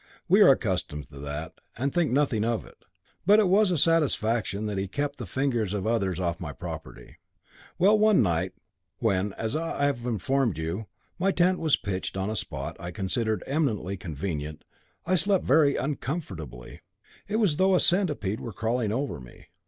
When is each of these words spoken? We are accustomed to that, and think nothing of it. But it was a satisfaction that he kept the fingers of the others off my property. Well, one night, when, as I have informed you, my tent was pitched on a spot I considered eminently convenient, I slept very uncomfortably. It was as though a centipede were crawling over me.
We 0.27 0.41
are 0.41 0.49
accustomed 0.49 1.09
to 1.09 1.19
that, 1.19 1.61
and 1.77 1.93
think 1.93 2.09
nothing 2.11 2.43
of 2.43 2.65
it. 2.65 2.85
But 3.23 3.37
it 3.39 3.47
was 3.47 3.69
a 3.69 3.77
satisfaction 3.77 4.65
that 4.65 4.79
he 4.79 4.87
kept 4.87 5.17
the 5.19 5.27
fingers 5.27 5.75
of 5.75 5.83
the 5.83 5.91
others 5.91 6.19
off 6.19 6.39
my 6.39 6.53
property. 6.53 7.17
Well, 7.77 7.99
one 7.99 8.23
night, 8.23 8.53
when, 8.97 9.33
as 9.33 9.55
I 9.55 9.85
have 9.85 10.07
informed 10.07 10.57
you, 10.57 10.87
my 11.19 11.29
tent 11.29 11.59
was 11.59 11.75
pitched 11.77 12.17
on 12.17 12.31
a 12.31 12.35
spot 12.35 12.75
I 12.79 12.89
considered 12.89 13.43
eminently 13.45 13.95
convenient, 13.95 14.63
I 15.05 15.13
slept 15.13 15.43
very 15.45 15.75
uncomfortably. 15.75 16.79
It 17.27 17.35
was 17.35 17.51
as 17.51 17.57
though 17.57 17.75
a 17.75 17.79
centipede 17.79 18.39
were 18.39 18.53
crawling 18.53 18.91
over 18.91 19.19
me. 19.19 19.49